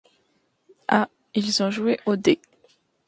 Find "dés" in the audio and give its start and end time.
2.15-2.41